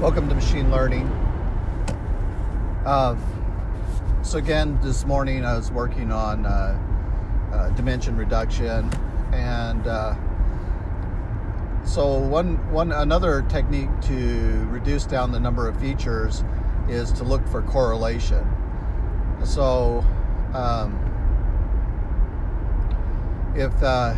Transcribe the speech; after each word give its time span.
Welcome 0.00 0.28
to 0.28 0.34
machine 0.34 0.70
learning. 0.70 1.06
Uh, 2.84 3.16
so 4.20 4.36
again, 4.36 4.78
this 4.82 5.06
morning 5.06 5.42
I 5.42 5.56
was 5.56 5.72
working 5.72 6.12
on 6.12 6.44
uh, 6.44 6.78
uh, 7.50 7.70
dimension 7.70 8.14
reduction, 8.14 8.90
and 9.32 9.86
uh, 9.86 10.14
so 11.82 12.18
one 12.18 12.58
one 12.70 12.92
another 12.92 13.40
technique 13.48 13.88
to 14.02 14.66
reduce 14.70 15.06
down 15.06 15.32
the 15.32 15.40
number 15.40 15.66
of 15.66 15.80
features 15.80 16.44
is 16.90 17.10
to 17.12 17.24
look 17.24 17.48
for 17.48 17.62
correlation. 17.62 18.46
So 19.44 20.04
um, 20.52 20.92
if 23.56 23.72
uh, 23.82 24.14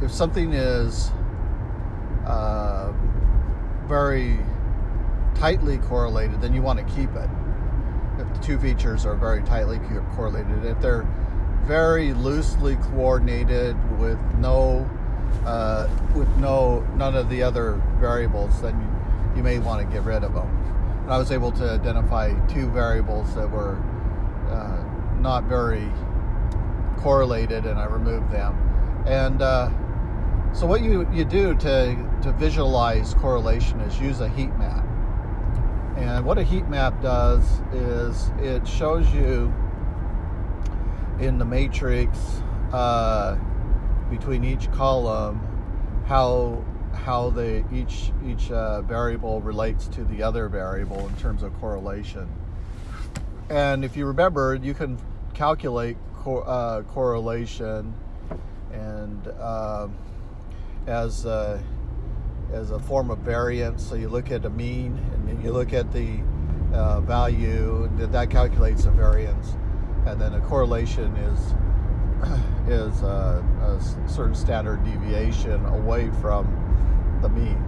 if 0.00 0.10
something 0.10 0.54
is 0.54 1.10
uh, 2.26 2.94
very 3.88 4.38
tightly 5.34 5.78
correlated, 5.78 6.40
then 6.40 6.54
you 6.54 6.62
want 6.62 6.78
to 6.78 6.94
keep 6.94 7.10
it. 7.14 7.28
If 8.18 8.32
the 8.32 8.40
two 8.42 8.58
features 8.58 9.04
are 9.04 9.14
very 9.14 9.42
tightly 9.42 9.78
correlated, 10.14 10.64
if 10.64 10.80
they're 10.80 11.06
very 11.64 12.14
loosely 12.14 12.76
coordinated 12.76 13.76
with 13.98 14.18
no 14.38 14.88
uh, 15.44 15.88
with 16.14 16.28
no 16.36 16.80
none 16.96 17.14
of 17.14 17.28
the 17.28 17.42
other 17.42 17.80
variables, 17.98 18.62
then 18.62 18.80
you, 18.80 19.38
you 19.38 19.42
may 19.42 19.58
want 19.58 19.86
to 19.86 19.92
get 19.92 20.04
rid 20.04 20.24
of 20.24 20.32
them. 20.32 20.48
And 21.02 21.12
I 21.12 21.18
was 21.18 21.30
able 21.30 21.52
to 21.52 21.70
identify 21.72 22.32
two 22.46 22.70
variables 22.70 23.34
that 23.34 23.50
were 23.50 23.76
uh, 24.48 24.82
not 25.20 25.44
very 25.44 25.90
correlated, 26.98 27.66
and 27.66 27.78
I 27.78 27.84
removed 27.84 28.30
them. 28.30 28.54
And 29.06 29.42
uh, 29.42 29.70
so, 30.52 30.66
what 30.66 30.82
you, 30.82 31.08
you 31.12 31.24
do 31.24 31.54
to, 31.54 32.15
to 32.26 32.32
visualize 32.32 33.14
correlation 33.14 33.80
is 33.80 34.00
use 34.00 34.20
a 34.20 34.28
heat 34.28 34.54
map. 34.58 34.84
And 35.96 36.24
what 36.24 36.38
a 36.38 36.42
heat 36.42 36.68
map 36.68 37.00
does 37.00 37.60
is 37.72 38.30
it 38.38 38.66
shows 38.66 39.10
you 39.12 39.52
in 41.20 41.38
the 41.38 41.44
matrix 41.44 42.18
uh, 42.72 43.36
between 44.10 44.44
each 44.44 44.70
column 44.72 45.40
how 46.06 46.64
how 46.92 47.30
they 47.30 47.64
each 47.72 48.12
each 48.26 48.50
uh, 48.50 48.82
variable 48.82 49.40
relates 49.40 49.86
to 49.88 50.04
the 50.04 50.22
other 50.22 50.48
variable 50.48 51.06
in 51.06 51.16
terms 51.16 51.42
of 51.42 51.58
correlation. 51.60 52.28
And 53.48 53.84
if 53.84 53.96
you 53.96 54.06
remember, 54.06 54.54
you 54.56 54.74
can 54.74 54.98
calculate 55.34 55.96
co- 56.16 56.40
uh, 56.40 56.82
correlation 56.82 57.94
and 58.72 59.28
uh, 59.28 59.88
as 60.86 61.24
a, 61.24 61.62
as 62.56 62.70
a 62.70 62.78
form 62.78 63.10
of 63.10 63.18
variance. 63.18 63.86
So 63.86 63.94
you 63.94 64.08
look 64.08 64.30
at 64.30 64.44
a 64.44 64.50
mean 64.50 64.98
and 65.28 65.42
you 65.44 65.52
look 65.52 65.72
at 65.72 65.92
the 65.92 66.20
uh, 66.72 67.00
value, 67.02 67.84
and 67.84 67.98
that 67.98 68.30
calculates 68.30 68.86
a 68.86 68.90
variance, 68.90 69.56
and 70.06 70.20
then 70.20 70.34
a 70.34 70.40
correlation 70.40 71.14
is 71.16 71.54
is 72.68 73.02
a, 73.02 73.44
a 73.62 74.08
certain 74.08 74.34
standard 74.34 74.82
deviation 74.84 75.64
away 75.66 76.10
from 76.20 76.46
the 77.22 77.28
mean. 77.28 77.62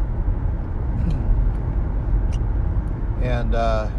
And 3.23 3.55
uh, 3.55 3.91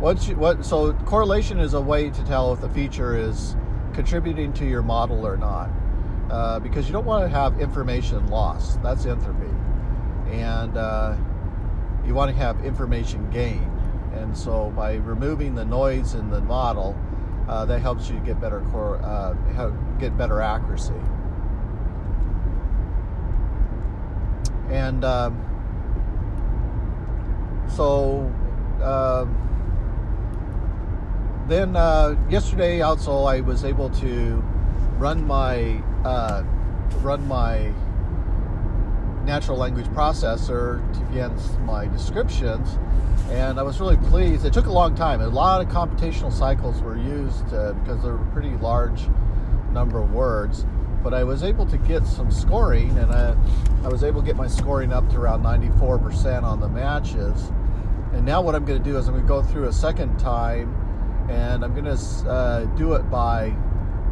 you, 0.00 0.36
what 0.36 0.64
so 0.64 0.92
correlation 1.04 1.58
is 1.58 1.74
a 1.74 1.80
way 1.80 2.10
to 2.10 2.24
tell 2.24 2.52
if 2.52 2.62
a 2.62 2.68
feature 2.68 3.16
is 3.16 3.56
contributing 3.92 4.52
to 4.54 4.66
your 4.66 4.82
model 4.82 5.26
or 5.26 5.36
not, 5.36 5.70
uh, 6.30 6.58
because 6.58 6.86
you 6.86 6.92
don't 6.92 7.04
want 7.04 7.24
to 7.24 7.28
have 7.28 7.60
information 7.60 8.26
loss. 8.28 8.76
That's 8.76 9.06
entropy, 9.06 9.50
and 10.32 10.76
uh, 10.76 11.14
you 12.06 12.14
want 12.14 12.30
to 12.30 12.36
have 12.36 12.64
information 12.64 13.30
gain. 13.30 13.68
And 14.14 14.36
so 14.36 14.72
by 14.74 14.94
removing 14.94 15.54
the 15.54 15.64
noise 15.64 16.14
in 16.14 16.30
the 16.30 16.40
model, 16.40 16.98
uh, 17.48 17.64
that 17.66 17.80
helps 17.80 18.08
you 18.08 18.18
get 18.20 18.40
better 18.40 18.60
core, 18.72 18.96
uh, 19.02 19.34
get 19.98 20.16
better 20.16 20.40
accuracy. 20.40 20.94
And 24.70 25.04
um, 25.04 25.38
so 27.68 28.32
um, 28.82 29.36
then 31.48 31.76
uh, 31.76 32.16
yesterday 32.30 32.80
also 32.80 33.24
I 33.24 33.40
was 33.40 33.64
able 33.64 33.90
to 33.90 34.42
run 34.98 35.26
my 35.26 35.82
uh, 36.04 36.42
run 37.02 37.26
my 37.28 37.72
natural 39.24 39.56
language 39.56 39.86
processor 39.86 40.80
to 40.94 41.12
against 41.12 41.58
my 41.60 41.86
descriptions 41.86 42.78
and 43.30 43.58
I 43.58 43.62
was 43.62 43.80
really 43.80 43.96
pleased. 43.96 44.44
It 44.44 44.52
took 44.52 44.66
a 44.66 44.72
long 44.72 44.94
time. 44.94 45.20
A 45.20 45.28
lot 45.28 45.60
of 45.60 45.68
computational 45.68 46.32
cycles 46.32 46.82
were 46.82 46.96
used 46.96 47.52
uh, 47.54 47.72
because 47.72 48.02
there 48.02 48.12
were 48.12 48.22
a 48.22 48.32
pretty 48.32 48.56
large 48.58 49.08
number 49.70 50.00
of 50.00 50.12
words. 50.12 50.66
But 51.02 51.14
I 51.14 51.24
was 51.24 51.42
able 51.42 51.66
to 51.66 51.78
get 51.78 52.06
some 52.06 52.30
scoring, 52.30 52.96
and 52.98 53.10
I, 53.10 53.34
I 53.84 53.88
was 53.88 54.04
able 54.04 54.20
to 54.20 54.26
get 54.26 54.36
my 54.36 54.46
scoring 54.46 54.92
up 54.92 55.08
to 55.10 55.16
around 55.16 55.42
94% 55.42 56.42
on 56.42 56.60
the 56.60 56.68
matches. 56.68 57.50
And 58.12 58.24
now 58.24 58.42
what 58.42 58.54
I'm 58.54 58.64
going 58.64 58.82
to 58.82 58.84
do 58.84 58.98
is 58.98 59.08
I'm 59.08 59.14
going 59.14 59.24
to 59.24 59.28
go 59.28 59.42
through 59.42 59.68
a 59.68 59.72
second 59.72 60.18
time, 60.18 60.76
and 61.30 61.64
I'm 61.64 61.72
going 61.72 61.86
to 61.86 62.30
uh, 62.30 62.64
do 62.76 62.92
it 62.92 63.10
by 63.10 63.46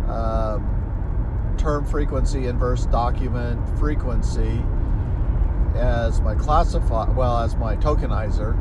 um, 0.08 1.54
term 1.58 1.84
frequency, 1.84 2.46
inverse 2.46 2.86
document 2.86 3.78
frequency 3.78 4.62
as 5.76 6.20
my 6.20 6.34
classify 6.34 7.08
well 7.10 7.38
as 7.38 7.56
my 7.56 7.76
tokenizer 7.76 8.56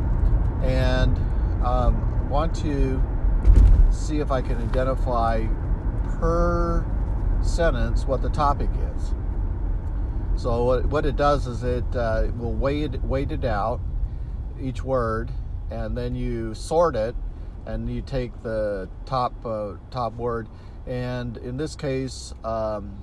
and 0.64 1.18
um, 1.66 2.30
want 2.30 2.56
to 2.56 3.02
see 3.92 4.20
if 4.20 4.31
I 4.31 4.42
can 4.42 4.58
identify 4.58 5.46
per 6.20 6.86
sentence 7.42 8.06
what 8.06 8.22
the 8.22 8.30
topic 8.30 8.70
is. 8.96 9.14
So 10.36 10.64
what, 10.64 10.86
what 10.86 11.06
it 11.06 11.16
does 11.16 11.47
is 11.47 11.64
it 11.64 11.96
uh, 11.96 12.28
will 12.38 12.53
weigh 12.53 12.84
it, 12.84 13.03
weight 13.03 13.31
it 13.31 13.44
out, 13.44 13.81
each 14.62 14.84
word, 14.84 15.31
and 15.70 15.97
then 15.97 16.16
you 16.16 16.53
sort 16.53 16.96
it, 16.96 17.16
and 17.66 17.90
you 17.90 18.02
take 18.02 18.41
the 18.41 18.90
top 19.06 19.34
uh, 19.46 19.74
top 19.91 20.14
word. 20.14 20.47
And 20.88 21.38
in 21.38 21.58
this 21.58 21.76
case, 21.76 22.34
um, 22.44 23.02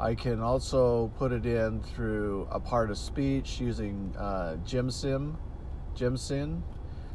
I 0.00 0.14
can 0.14 0.40
also 0.40 1.08
put 1.18 1.32
it 1.32 1.44
in 1.44 1.80
through 1.82 2.46
a 2.52 2.60
part 2.60 2.90
of 2.90 2.98
speech 2.98 3.60
using 3.60 4.14
uh, 4.16 4.56
Gensim, 4.64 5.34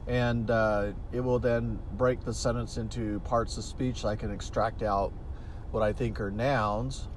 and 0.06 0.52
uh, 0.52 0.92
it 1.14 1.22
will 1.22 1.40
then 1.40 1.80
break 1.94 2.26
the 2.26 2.34
sentence 2.34 2.76
into 2.76 3.22
parts 3.22 3.58
of 3.58 3.64
speech. 3.64 4.04
I 4.04 4.18
can 4.18 4.32
extract 4.32 4.84
out 4.84 5.14
what 5.72 5.82
I 5.82 5.94
think 5.94 6.20
are 6.20 6.30
nouns, 6.30 7.08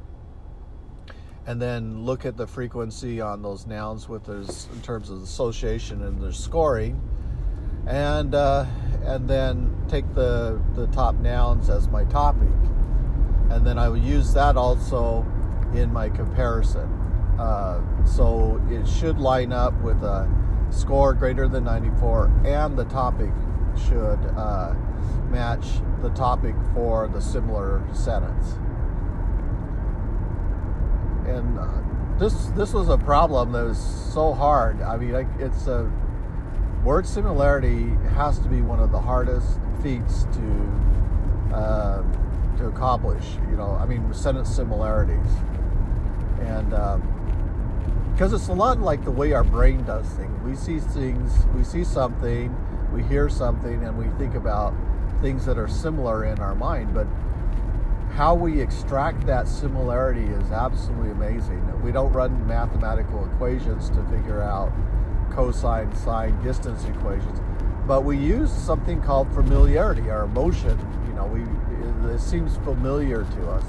and 1.49 1.61
then 1.61 2.05
look 2.05 2.25
at 2.25 2.37
the 2.37 2.47
frequency 2.47 3.21
on 3.21 3.43
those 3.43 3.67
nouns 3.67 4.09
with 4.09 4.25
those 4.25 4.69
in 4.73 4.81
terms 4.83 5.11
of 5.11 5.21
association 5.21 6.05
and 6.05 6.23
their 6.23 6.31
scoring, 6.31 7.01
and 7.89 8.37
uh, 8.37 8.67
and 9.05 9.29
then 9.29 9.77
take 9.89 10.15
the 10.15 10.63
the 10.77 10.87
top 10.89 11.17
nouns 11.17 11.69
as 11.71 11.89
my 11.89 12.05
topic, 12.05 12.55
and 13.51 13.67
then 13.67 13.79
I 13.79 13.89
will 13.89 13.97
use 13.97 14.33
that 14.35 14.57
also 14.57 15.27
in 15.77 15.93
my 15.93 16.09
comparison. 16.09 16.89
Uh, 17.39 17.81
so 18.05 18.61
it 18.71 18.87
should 18.89 19.19
line 19.19 19.53
up 19.53 19.75
with 19.83 20.03
a 20.03 20.29
score 20.71 21.15
greater 21.15 21.47
than 21.49 21.65
94 21.65 22.31
and 22.45 22.77
the 22.77 22.85
topic 22.87 23.31
should 23.77 24.19
uh, 24.37 24.75
match 25.31 25.67
the 26.03 26.11
topic 26.11 26.55
for 26.75 27.09
the 27.09 27.21
similar 27.21 27.83
sentence. 27.93 28.59
And 31.27 31.59
uh, 31.59 31.69
this 32.19 32.47
this 32.57 32.73
was 32.73 32.89
a 32.89 32.99
problem 32.99 33.53
that 33.53 33.65
was 33.65 33.79
so 33.79 34.33
hard. 34.33 34.81
I 34.81 34.97
mean, 34.97 35.13
like, 35.13 35.27
it's 35.39 35.67
a 35.67 35.91
word 36.85 37.07
similarity 37.07 37.91
has 38.15 38.39
to 38.39 38.49
be 38.49 38.63
one 38.63 38.79
of 38.79 38.93
the 38.93 39.01
hardest 39.01 39.59
feats 39.83 40.25
to 40.25 41.55
uh, 41.55 42.03
to 42.59 42.67
accomplish. 42.69 43.25
You 43.51 43.57
know, 43.57 43.77
I 43.81 43.87
mean, 43.87 44.13
sentence 44.15 44.55
similarities, 44.55 45.27
and 46.41 46.75
um, 46.75 47.03
because 48.13 48.33
it's 48.33 48.49
a 48.49 48.53
lot 48.55 48.81
like 48.81 49.05
the 49.05 49.11
way 49.11 49.33
our 49.33 49.45
brain 49.45 49.85
does 49.85 50.07
things. 50.07 50.43
We 50.43 50.57
see 50.57 50.79
things, 50.79 51.33
we 51.55 51.63
see 51.63 51.85
something, 51.85 52.57
we 52.91 53.03
hear 53.03 53.29
something, 53.29 53.85
and 53.85 53.99
we 53.99 54.07
think 54.19 54.35
about 54.35 54.73
things 55.21 55.45
that 55.45 55.59
are 55.59 55.69
similar 55.69 56.25
in 56.25 56.39
our 56.39 56.55
mind, 56.55 56.95
but 56.95 57.07
how 58.15 58.35
we 58.35 58.61
extract 58.63 59.27
that 59.27 59.47
similarity 59.47 60.25
is 60.25 60.51
absolutely 60.51 61.11
amazing. 61.11 61.83
We 61.83 61.93
don't 61.93 62.13
run 62.13 62.47
mathematical 62.47 63.27
equations 63.27 63.91
to 63.91 64.03
figure 64.05 64.41
out 64.43 64.73
cosine, 65.31 65.95
sine, 65.95 66.43
distance 66.43 66.85
equations, 66.85 67.39
but 67.87 68.05
we 68.05 68.17
use 68.17 68.51
something 68.51 69.03
called 69.03 69.31
familiarity, 69.35 70.09
our 70.09 70.25
emotion. 70.25 70.79
You 71.07 71.13
know, 71.13 71.27
we 71.27 71.43
it 72.11 72.21
seems 72.21 72.57
familiar 72.59 73.25
to 73.25 73.51
us. 73.51 73.65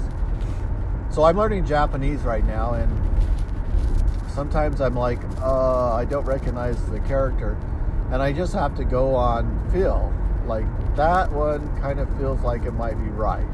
So 1.18 1.24
I'm 1.24 1.36
learning 1.36 1.66
Japanese 1.66 2.20
right 2.20 2.44
now, 2.44 2.74
and 2.74 2.88
Sometimes 4.38 4.80
I'm 4.80 4.94
like, 4.94 5.18
uh, 5.40 5.92
I 5.92 6.04
don't 6.04 6.24
recognize 6.24 6.80
the 6.90 7.00
character, 7.00 7.58
and 8.12 8.22
I 8.22 8.32
just 8.32 8.52
have 8.52 8.76
to 8.76 8.84
go 8.84 9.16
on 9.16 9.68
feel. 9.72 10.14
Like 10.46 10.64
that 10.94 11.32
one 11.32 11.76
kind 11.80 11.98
of 11.98 12.08
feels 12.18 12.40
like 12.42 12.64
it 12.64 12.70
might 12.70 12.94
be 13.02 13.10
right. 13.10 13.48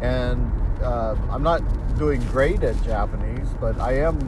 And 0.00 0.50
uh, 0.82 1.14
I'm 1.30 1.42
not 1.42 1.60
doing 1.98 2.22
great 2.28 2.62
at 2.62 2.82
Japanese, 2.82 3.50
but 3.60 3.78
I 3.78 3.98
am 3.98 4.18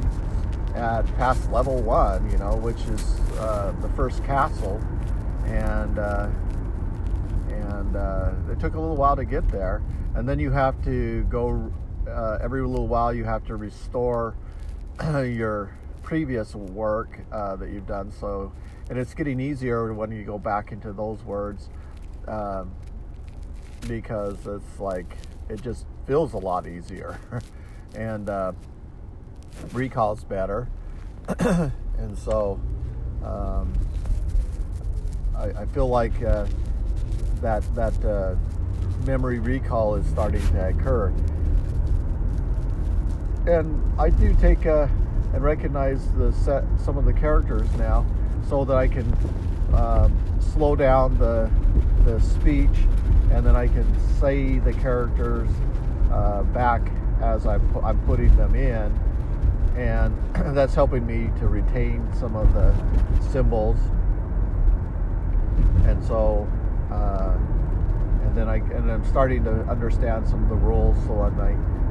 at 0.74 1.06
past 1.16 1.50
level 1.50 1.80
one, 1.80 2.30
you 2.30 2.36
know, 2.36 2.56
which 2.56 2.82
is 2.82 3.18
uh, 3.38 3.74
the 3.80 3.88
first 3.96 4.22
castle, 4.24 4.82
and 5.46 5.98
uh, 5.98 6.28
and 7.48 7.96
uh, 7.96 8.32
it 8.50 8.60
took 8.60 8.74
a 8.74 8.78
little 8.78 8.96
while 8.96 9.16
to 9.16 9.24
get 9.24 9.48
there. 9.48 9.80
And 10.14 10.28
then 10.28 10.38
you 10.38 10.50
have 10.50 10.84
to 10.84 11.22
go 11.30 11.72
uh, 12.10 12.38
every 12.40 12.62
little 12.62 12.88
while. 12.88 13.12
You 13.14 13.24
have 13.24 13.44
to 13.46 13.56
restore 13.56 14.36
your 15.02 15.76
previous 16.02 16.54
work 16.54 17.20
uh, 17.32 17.56
that 17.56 17.70
you've 17.70 17.86
done. 17.86 18.10
So, 18.10 18.52
and 18.88 18.98
it's 18.98 19.14
getting 19.14 19.40
easier 19.40 19.92
when 19.94 20.10
you 20.10 20.24
go 20.24 20.38
back 20.38 20.72
into 20.72 20.92
those 20.92 21.22
words 21.22 21.70
um, 22.26 22.70
because 23.86 24.46
it's 24.46 24.80
like 24.80 25.16
it 25.48 25.62
just 25.62 25.86
feels 26.06 26.32
a 26.32 26.38
lot 26.38 26.66
easier, 26.66 27.18
and 27.94 28.28
uh, 28.28 28.52
recalls 29.72 30.24
better, 30.24 30.68
and 31.38 32.18
so 32.18 32.60
um, 33.24 33.72
I, 35.36 35.62
I, 35.62 35.66
feel 35.66 35.88
like 35.88 36.22
uh, 36.22 36.46
that 37.40 37.62
that 37.74 38.04
uh, 38.04 38.34
memory 39.04 39.38
recall 39.38 39.94
is 39.96 40.06
starting 40.06 40.46
to 40.52 40.68
occur, 40.68 41.12
and 43.50 44.00
I 44.00 44.11
do 44.11 44.35
take 44.41 44.67
uh, 44.67 44.87
and 45.32 45.43
recognize 45.43 46.11
the 46.12 46.32
set 46.32 46.64
some 46.85 46.97
of 46.97 47.05
the 47.05 47.12
characters 47.12 47.69
now, 47.76 48.06
so 48.49 48.64
that 48.64 48.76
I 48.76 48.88
can 48.88 49.12
um, 49.75 50.17
slow 50.41 50.76
down 50.76 51.19
the 51.19 51.50
the 52.05 52.20
speech, 52.20 52.87
and 53.32 53.44
then 53.44 53.56
I 53.56 53.67
can 53.67 53.87
say 54.19 54.58
the 54.58 54.73
characters 54.73 55.49
uh, 56.11 56.43
back 56.44 56.82
as 57.20 57.47
I'm, 57.47 57.76
I'm 57.85 58.00
putting 58.06 58.35
them 58.37 58.55
in, 58.55 58.99
and 59.76 60.17
that's 60.56 60.75
helping 60.75 61.06
me 61.06 61.31
to 61.41 61.49
retain 61.49 62.06
some 62.19 62.37
of 62.37 62.52
the 62.55 62.75
symbols. 63.31 63.79
And 65.87 66.02
so, 66.05 66.49
uh, 66.91 67.37
and 68.25 68.37
then 68.37 68.49
I 68.49 68.56
and 68.56 68.91
I'm 68.91 69.05
starting 69.05 69.44
to 69.44 69.50
understand 69.62 70.26
some 70.26 70.43
of 70.43 70.49
the 70.49 70.56
rules. 70.56 70.97
So 71.06 71.20
I 71.20 71.31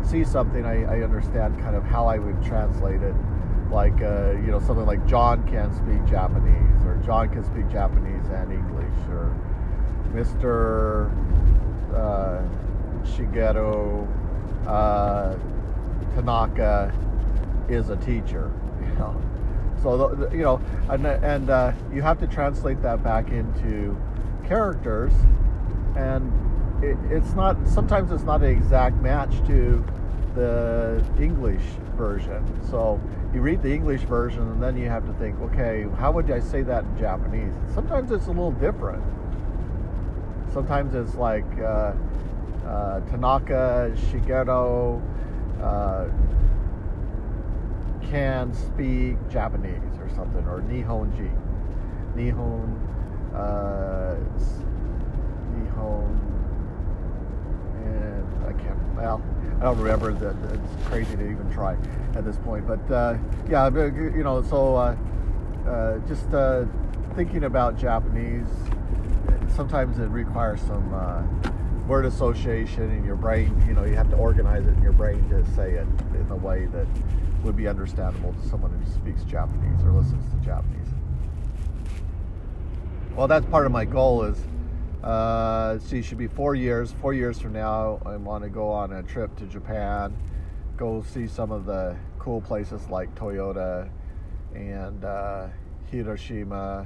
see 0.05 0.23
something, 0.23 0.65
I, 0.65 0.83
I 0.83 1.03
understand 1.03 1.59
kind 1.59 1.75
of 1.75 1.83
how 1.83 2.07
I 2.07 2.17
would 2.17 2.41
translate 2.43 3.01
it. 3.01 3.15
Like 3.71 4.01
uh, 4.01 4.31
you 4.31 4.47
know 4.47 4.59
something 4.59 4.85
like 4.85 5.05
John 5.05 5.47
can 5.47 5.71
speak 5.75 6.03
Japanese, 6.09 6.85
or 6.85 6.99
John 7.05 7.29
can 7.29 7.43
speak 7.43 7.69
Japanese 7.69 8.25
and 8.29 8.51
English, 8.51 8.97
or 9.09 9.35
Mr. 10.11 11.11
Uh, 11.93 12.41
Shigeru 13.03 14.07
uh, 14.65 15.35
Tanaka 16.15 16.93
is 17.69 17.89
a 17.89 17.97
teacher. 17.97 18.51
You 18.79 18.95
know, 19.05 19.21
so 19.81 20.29
you 20.31 20.41
know, 20.41 20.61
and, 20.89 21.05
and 21.05 21.49
uh, 21.49 21.71
you 21.93 22.01
have 22.01 22.17
to 22.19 22.27
translate 22.27 22.81
that 22.81 23.03
back 23.03 23.29
into 23.29 23.95
characters, 24.45 25.13
and 25.95 26.31
it, 26.81 26.97
it's 27.09 27.33
not. 27.33 27.55
Sometimes 27.67 28.11
it's 28.11 28.23
not 28.23 28.41
an 28.41 28.49
exact 28.49 28.95
match 29.01 29.31
to 29.47 29.83
the 30.35 31.03
English 31.19 31.63
version. 31.97 32.43
So 32.69 32.99
you 33.33 33.41
read 33.41 33.61
the 33.61 33.73
English 33.73 34.01
version, 34.01 34.41
and 34.43 34.61
then 34.61 34.77
you 34.77 34.87
have 34.87 35.05
to 35.05 35.13
think, 35.13 35.39
okay, 35.41 35.85
how 35.97 36.11
would 36.11 36.29
I 36.31 36.39
say 36.39 36.61
that 36.63 36.83
in 36.83 36.97
Japanese? 36.97 37.53
Sometimes 37.73 38.11
it's 38.11 38.27
a 38.27 38.31
little 38.31 38.51
different. 38.51 39.03
Sometimes 40.53 40.95
it's 40.95 41.15
like 41.15 41.45
uh, 41.59 41.93
uh, 42.65 42.99
Tanaka 43.11 43.91
Shigeru 43.95 45.01
uh, 45.61 46.07
can 48.09 48.53
speak 48.53 49.17
Japanese 49.29 49.97
or 49.99 50.09
something, 50.15 50.45
or 50.47 50.61
Nihonji. 50.61 51.31
Nihon, 52.15 52.75
uh, 53.35 54.15
and 57.85 58.45
I 58.45 58.53
can't, 58.53 58.95
well, 58.95 59.21
I 59.59 59.63
don't 59.63 59.77
remember 59.77 60.13
that. 60.13 60.35
It's 60.53 60.87
crazy 60.87 61.17
to 61.17 61.29
even 61.29 61.51
try 61.51 61.75
at 62.15 62.23
this 62.23 62.37
point. 62.37 62.65
But 62.65 62.89
uh, 62.89 63.17
yeah, 63.49 63.67
you 63.69 64.23
know, 64.23 64.41
so 64.41 64.75
uh, 64.75 64.95
uh, 65.67 65.97
just 66.07 66.33
uh, 66.33 66.63
thinking 67.15 67.43
about 67.43 67.77
Japanese, 67.77 68.47
sometimes 69.53 69.99
it 69.99 70.07
requires 70.07 70.61
some 70.61 70.93
uh, 70.93 71.23
word 71.87 72.05
association 72.05 72.89
in 72.91 73.03
your 73.03 73.17
brain. 73.17 73.61
You 73.67 73.73
know, 73.73 73.83
you 73.83 73.95
have 73.95 74.09
to 74.11 74.15
organize 74.15 74.65
it 74.65 74.77
in 74.77 74.81
your 74.81 74.93
brain 74.93 75.27
to 75.29 75.45
say 75.55 75.73
it 75.73 75.87
in 76.15 76.27
a 76.29 76.37
way 76.37 76.67
that 76.67 76.87
would 77.43 77.57
be 77.57 77.67
understandable 77.67 78.31
to 78.31 78.47
someone 78.47 78.71
who 78.71 78.91
speaks 78.93 79.23
Japanese 79.23 79.83
or 79.83 79.91
listens 79.91 80.23
to 80.31 80.45
Japanese. 80.45 80.87
Well, 83.13 83.27
that's 83.27 83.45
part 83.47 83.65
of 83.65 83.73
my 83.73 83.83
goal 83.83 84.23
is, 84.23 84.37
uh, 85.03 85.79
see, 85.79 85.99
it 85.99 86.05
should 86.05 86.17
be 86.17 86.27
four 86.27 86.55
years. 86.55 86.91
Four 87.01 87.13
years 87.13 87.39
from 87.39 87.53
now, 87.53 88.01
I 88.05 88.17
want 88.17 88.43
to 88.43 88.49
go 88.49 88.69
on 88.69 88.93
a 88.93 89.03
trip 89.03 89.35
to 89.37 89.45
Japan, 89.45 90.15
go 90.77 91.03
see 91.13 91.27
some 91.27 91.51
of 91.51 91.65
the 91.65 91.95
cool 92.17 92.41
places 92.41 92.87
like 92.89 93.13
Toyota 93.15 93.89
and 94.53 95.05
uh, 95.05 95.47
Hiroshima. 95.91 96.85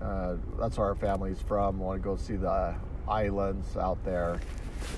Uh, 0.00 0.36
that's 0.58 0.78
where 0.78 0.88
our 0.88 0.94
family's 0.94 1.40
from. 1.40 1.78
Want 1.78 2.00
to 2.00 2.04
go 2.04 2.16
see 2.16 2.36
the 2.36 2.74
islands 3.08 3.76
out 3.76 4.02
there, 4.04 4.40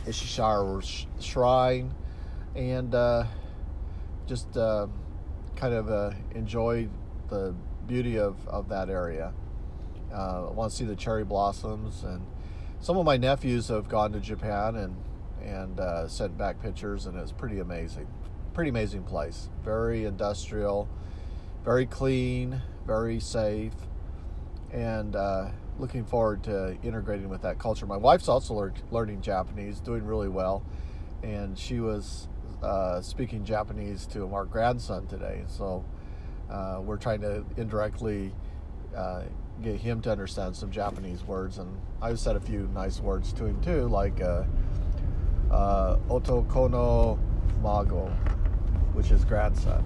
Ishizawa 0.07 1.07
Shrine, 1.21 1.95
and 2.55 2.95
uh, 2.95 3.25
just 4.27 4.57
uh, 4.57 4.87
kind 5.57 5.75
of 5.75 5.91
uh, 5.91 6.13
enjoy 6.35 6.89
the 7.29 7.55
beauty 7.87 8.19
of, 8.19 8.37
of 8.49 8.69
that 8.69 8.89
area. 8.89 9.33
Uh, 10.13 10.49
I 10.49 10.51
want 10.53 10.71
to 10.73 10.77
see 10.77 10.85
the 10.85 10.97
cherry 10.97 11.25
blossoms, 11.25 12.03
and 12.03 12.27
some 12.81 12.97
of 12.97 13.05
my 13.05 13.17
nephews 13.17 13.69
have 13.69 13.89
gone 13.89 14.13
to 14.13 14.21
Japan 14.21 14.77
and 14.77 14.97
and 15.43 15.81
uh, 15.81 16.07
sent 16.07 16.37
back 16.37 16.61
pictures, 16.61 17.07
and 17.07 17.17
it's 17.17 17.33
pretty 17.33 17.61
amazing. 17.61 18.07
Pretty 18.53 18.71
amazing 18.71 19.05
place. 19.05 19.49
Very 19.65 20.05
industrial, 20.05 20.89
very 21.65 21.87
clean, 21.87 22.61
very 22.87 23.21
safe, 23.21 23.73
and 24.73 25.17
uh, 25.17 25.49
looking 25.79 26.05
forward 26.05 26.43
to 26.45 26.77
integrating 26.83 27.29
with 27.29 27.43
that 27.43 27.59
culture. 27.59 27.87
My 27.87 27.97
wife's 27.97 28.29
also 28.29 28.55
lear- 28.55 28.75
learning 28.91 29.23
Japanese, 29.23 29.81
doing 29.81 30.05
really 30.05 30.29
well, 30.29 30.63
and 31.23 31.59
she 31.59 31.81
was 31.81 32.29
uh, 32.63 33.01
speaking 33.01 33.45
Japanese 33.45 34.07
to 34.07 34.33
our 34.35 34.45
grandson 34.45 35.07
today. 35.07 35.45
So 35.47 35.85
uh, 36.51 36.81
we're 36.83 36.99
trying 36.99 37.21
to 37.23 37.45
indirectly 37.57 38.33
uh, 38.95 39.23
get 39.63 39.77
him 39.77 40.01
to 40.03 40.11
understand 40.11 40.57
some 40.57 40.71
Japanese 40.71 41.23
words, 41.25 41.59
and 41.59 41.81
I've 42.01 42.19
said 42.19 42.37
a 42.37 42.41
few 42.41 42.69
nice 42.75 43.01
words 43.01 43.33
to 43.35 43.47
him 43.47 43.61
too, 43.63 43.89
like 43.89 44.21
uh, 44.21 44.45
uh, 45.51 45.97
otokono 46.09 47.19
mago, 47.63 48.07
which 48.93 49.11
is 49.11 49.25
grandson. 49.25 49.85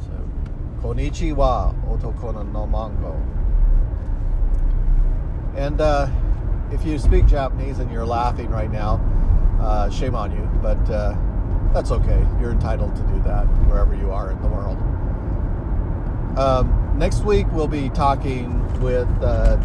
So 0.00 0.82
konnichiwa 0.82 1.74
otokono 1.86 2.50
no 2.52 2.66
mango 2.66 3.38
and 5.58 5.80
uh, 5.80 6.08
if 6.70 6.84
you 6.84 6.98
speak 7.00 7.26
Japanese 7.26 7.80
and 7.80 7.90
you're 7.90 8.06
laughing 8.06 8.48
right 8.48 8.70
now, 8.70 9.00
uh, 9.60 9.90
shame 9.90 10.14
on 10.14 10.30
you, 10.30 10.48
but 10.62 10.78
uh, 10.88 11.16
that's 11.72 11.90
okay. 11.90 12.24
You're 12.40 12.52
entitled 12.52 12.94
to 12.94 13.02
do 13.02 13.20
that 13.24 13.44
wherever 13.66 13.92
you 13.94 14.12
are 14.12 14.30
in 14.30 14.40
the 14.40 14.46
world. 14.46 14.78
Um, 16.38 16.87
next 16.98 17.24
week, 17.24 17.46
we'll 17.52 17.68
be 17.68 17.88
talking 17.90 18.62
with 18.80 19.08
uh, 19.22 19.56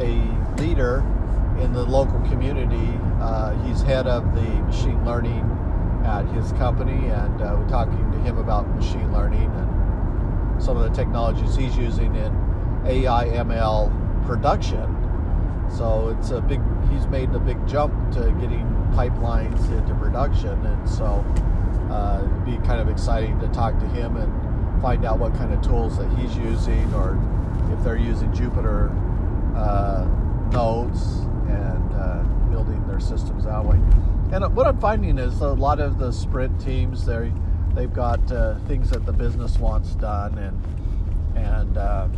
a 0.00 0.60
leader 0.60 0.98
in 1.60 1.72
the 1.72 1.84
local 1.84 2.20
community. 2.28 2.98
Uh, 3.20 3.56
he's 3.64 3.80
head 3.82 4.06
of 4.06 4.34
the 4.34 4.48
machine 4.64 5.04
learning 5.06 5.44
at 6.04 6.26
his 6.34 6.52
company, 6.52 7.08
and 7.08 7.40
uh, 7.40 7.56
we're 7.58 7.68
talking 7.68 8.10
to 8.12 8.18
him 8.18 8.38
about 8.38 8.68
machine 8.74 9.12
learning 9.12 9.50
and 9.50 10.62
some 10.62 10.76
of 10.76 10.82
the 10.82 10.96
technologies 10.96 11.56
he's 11.56 11.76
using 11.76 12.14
in 12.16 12.32
AI 12.84 13.26
ML 13.28 14.26
production 14.26 14.96
so 15.74 16.16
it's 16.16 16.30
a 16.30 16.40
big. 16.40 16.60
He's 16.90 17.06
made 17.06 17.30
a 17.30 17.38
big 17.38 17.66
jump 17.66 17.92
to 18.12 18.20
getting 18.40 18.64
pipelines 18.94 19.70
into 19.70 19.94
production, 19.96 20.64
and 20.64 20.88
so 20.88 21.24
uh, 21.90 22.22
it'd 22.24 22.44
be 22.44 22.56
kind 22.66 22.80
of 22.80 22.88
exciting 22.88 23.38
to 23.40 23.48
talk 23.48 23.78
to 23.80 23.86
him 23.88 24.16
and 24.16 24.32
find 24.80 25.04
out 25.04 25.18
what 25.18 25.34
kind 25.34 25.52
of 25.52 25.62
tools 25.62 25.98
that 25.98 26.08
he's 26.18 26.36
using, 26.36 26.92
or 26.94 27.18
if 27.72 27.84
they're 27.84 27.96
using 27.96 28.30
Jupyter 28.32 28.90
uh, 29.56 30.04
nodes 30.50 31.18
and 31.48 31.92
uh, 31.94 32.22
building 32.50 32.86
their 32.86 33.00
systems 33.00 33.44
that 33.44 33.64
way. 33.64 33.76
And 34.32 34.54
what 34.56 34.66
I'm 34.66 34.80
finding 34.80 35.18
is 35.18 35.40
a 35.40 35.48
lot 35.48 35.80
of 35.80 35.98
the 35.98 36.12
sprint 36.12 36.60
teams 36.60 37.04
they 37.06 37.32
they've 37.74 37.92
got 37.92 38.20
uh, 38.32 38.58
things 38.66 38.90
that 38.90 39.06
the 39.06 39.12
business 39.12 39.58
wants 39.58 39.94
done, 39.94 40.38
and 40.38 41.36
and 41.36 41.78
uh, 41.78 42.08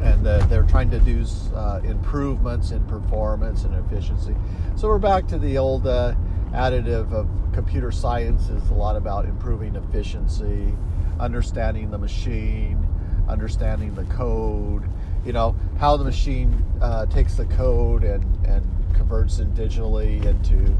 and 0.00 0.26
uh, 0.26 0.38
they're 0.46 0.62
trying 0.62 0.90
to 0.90 0.98
do 1.00 1.24
uh, 1.54 1.80
improvements 1.84 2.70
in 2.70 2.84
performance 2.86 3.64
and 3.64 3.74
efficiency. 3.74 4.34
So 4.76 4.88
we're 4.88 4.98
back 4.98 5.26
to 5.28 5.38
the 5.38 5.58
old 5.58 5.86
uh, 5.86 6.14
additive 6.52 7.12
of 7.12 7.28
computer 7.52 7.90
science 7.90 8.48
is 8.48 8.70
a 8.70 8.74
lot 8.74 8.96
about 8.96 9.26
improving 9.26 9.76
efficiency, 9.76 10.74
understanding 11.20 11.90
the 11.90 11.98
machine, 11.98 12.86
understanding 13.28 13.94
the 13.94 14.04
code. 14.04 14.88
You 15.24 15.32
know 15.32 15.54
how 15.78 15.96
the 15.96 16.04
machine 16.04 16.64
uh, 16.80 17.06
takes 17.06 17.36
the 17.36 17.46
code 17.46 18.04
and 18.04 18.24
and 18.46 18.66
converts 18.94 19.38
it 19.38 19.54
digitally 19.54 20.24
into 20.24 20.76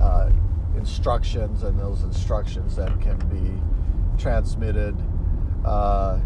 uh, 0.00 0.30
instructions, 0.76 1.62
and 1.62 1.78
those 1.78 2.02
instructions 2.02 2.76
then 2.76 3.00
can 3.00 3.18
be 3.28 4.20
transmitted 4.20 4.96
uh, 5.64 6.18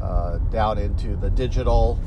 uh, 0.00 0.38
down 0.50 0.78
into 0.78 1.16
the 1.16 1.30
digital, 1.30 1.98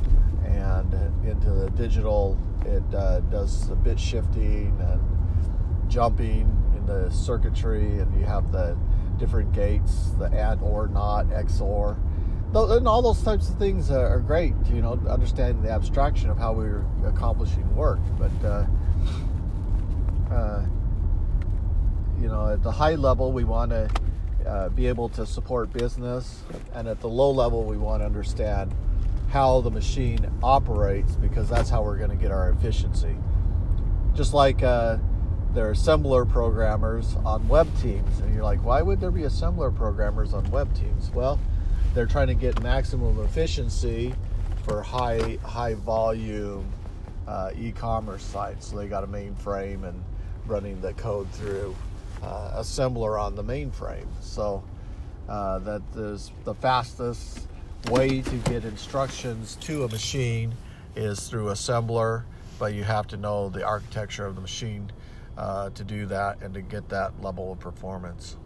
and 0.44 0.92
into 1.24 1.50
the 1.50 1.70
digital 1.70 2.38
it 2.64 2.94
uh, 2.94 3.20
does 3.20 3.68
the 3.68 3.74
bit 3.74 3.98
shifting 3.98 4.76
and 4.80 5.90
jumping 5.90 6.42
in 6.76 6.86
the 6.86 7.10
circuitry, 7.10 7.98
and 7.98 8.18
you 8.18 8.24
have 8.24 8.52
the 8.52 8.76
different 9.20 9.52
gates, 9.52 10.10
the 10.18 10.24
AND 10.24 10.62
or 10.62 10.88
not, 10.88 11.26
XOR. 11.26 11.96
And 12.52 12.88
all 12.88 13.02
those 13.02 13.22
types 13.22 13.48
of 13.48 13.56
things 13.58 13.92
are 13.92 14.18
great, 14.18 14.54
you 14.72 14.82
know, 14.82 15.00
understanding 15.08 15.62
the 15.62 15.70
abstraction 15.70 16.30
of 16.30 16.38
how 16.38 16.52
we're 16.52 16.84
accomplishing 17.04 17.72
work. 17.76 18.00
But, 18.18 18.32
uh, 18.44 18.66
uh, 20.34 20.66
you 22.20 22.26
know, 22.26 22.48
at 22.48 22.62
the 22.64 22.72
high 22.72 22.96
level, 22.96 23.30
we 23.30 23.44
want 23.44 23.70
to 23.70 23.88
uh, 24.46 24.68
be 24.70 24.88
able 24.88 25.08
to 25.10 25.24
support 25.24 25.72
business, 25.72 26.42
and 26.74 26.88
at 26.88 27.00
the 27.00 27.08
low 27.08 27.30
level, 27.30 27.64
we 27.64 27.76
want 27.76 28.00
to 28.00 28.06
understand 28.06 28.74
how 29.28 29.60
the 29.60 29.70
machine 29.70 30.28
operates 30.42 31.14
because 31.14 31.48
that's 31.48 31.70
how 31.70 31.84
we're 31.84 31.98
going 31.98 32.10
to 32.10 32.16
get 32.16 32.32
our 32.32 32.50
efficiency. 32.50 33.16
Just 34.12 34.34
like 34.34 34.62
there 35.54 35.68
are 35.68 35.74
assembler 35.74 36.28
programmers 36.28 37.16
on 37.24 37.46
web 37.48 37.68
teams, 37.80 38.20
and 38.20 38.32
you're 38.34 38.44
like, 38.44 38.64
why 38.64 38.82
would 38.82 39.00
there 39.00 39.10
be 39.10 39.22
assembler 39.22 39.74
programmers 39.74 40.32
on 40.32 40.48
web 40.50 40.72
teams? 40.74 41.10
Well, 41.10 41.40
they're 41.92 42.06
trying 42.06 42.28
to 42.28 42.34
get 42.34 42.62
maximum 42.62 43.18
efficiency 43.20 44.14
for 44.64 44.82
high 44.82 45.38
high 45.42 45.74
volume 45.74 46.70
uh, 47.26 47.50
e-commerce 47.58 48.22
sites. 48.22 48.68
So 48.68 48.76
they 48.76 48.86
got 48.86 49.02
a 49.02 49.08
mainframe 49.08 49.84
and 49.88 50.02
running 50.46 50.80
the 50.80 50.92
code 50.94 51.30
through 51.32 51.74
uh, 52.22 52.60
assembler 52.60 53.20
on 53.20 53.34
the 53.34 53.44
mainframe. 53.44 54.06
So 54.20 54.62
uh, 55.28 55.58
that 55.60 55.82
is 55.96 56.30
the 56.44 56.54
fastest 56.54 57.48
way 57.90 58.20
to 58.20 58.36
get 58.50 58.64
instructions 58.64 59.56
to 59.56 59.84
a 59.84 59.88
machine 59.88 60.54
is 60.94 61.28
through 61.28 61.46
assembler, 61.46 62.24
but 62.58 62.74
you 62.74 62.84
have 62.84 63.08
to 63.08 63.16
know 63.16 63.48
the 63.48 63.64
architecture 63.64 64.26
of 64.26 64.34
the 64.34 64.40
machine 64.40 64.90
uh, 65.40 65.70
to 65.70 65.84
do 65.84 66.04
that 66.04 66.42
and 66.42 66.52
to 66.52 66.60
get 66.60 66.90
that 66.90 67.22
level 67.22 67.50
of 67.50 67.58
performance. 67.58 68.36